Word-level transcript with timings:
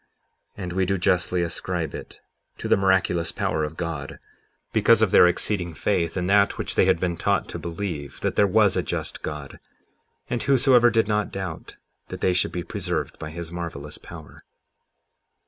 And 0.57 0.73
we 0.73 0.87
do 0.87 0.97
justly 0.97 1.43
ascribe 1.43 1.93
it 1.93 2.21
to 2.57 2.67
the 2.67 2.75
miraculous 2.75 3.31
power 3.31 3.63
of 3.63 3.77
God, 3.77 4.17
because 4.73 5.03
of 5.03 5.11
their 5.11 5.27
exceeding 5.27 5.75
faith 5.75 6.17
in 6.17 6.25
that 6.25 6.57
which 6.57 6.73
they 6.73 6.85
had 6.85 6.99
been 6.99 7.15
taught 7.15 7.47
to 7.49 7.59
believe—that 7.59 8.35
there 8.35 8.47
was 8.47 8.75
a 8.75 8.81
just 8.81 9.21
God, 9.21 9.59
and 10.27 10.41
whosoever 10.41 10.89
did 10.89 11.07
not 11.07 11.31
doubt, 11.31 11.77
that 12.07 12.19
they 12.21 12.33
should 12.33 12.51
be 12.51 12.63
preserved 12.63 13.19
by 13.19 13.29
his 13.29 13.51
marvelous 13.51 13.99
power. 13.99 14.43